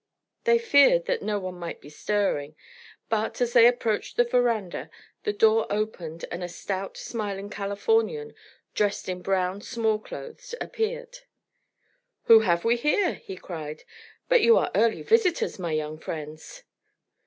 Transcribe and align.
They 0.45 0.57
feared 0.57 1.05
that 1.05 1.21
no 1.21 1.37
one 1.37 1.59
might 1.59 1.79
be 1.79 1.89
stirring, 1.91 2.55
but, 3.07 3.39
as 3.39 3.53
they 3.53 3.67
approached 3.67 4.17
the 4.17 4.23
verandah, 4.23 4.89
the 5.25 5.31
door 5.31 5.67
opened 5.69 6.25
and 6.31 6.43
a 6.43 6.49
stout 6.49 6.97
smiling 6.97 7.51
Californian, 7.51 8.33
dressed 8.73 9.07
in 9.07 9.21
brown 9.21 9.61
small 9.61 9.99
clothes, 9.99 10.55
appeared. 10.59 11.19
"Who 12.23 12.39
have 12.39 12.65
we 12.65 12.77
here?" 12.77 13.13
he 13.13 13.35
cried. 13.35 13.83
"But 14.27 14.41
you 14.41 14.57
are 14.57 14.71
early 14.73 15.03
visitors, 15.03 15.59
my 15.59 15.73
young 15.73 15.99
friends." 15.99 16.63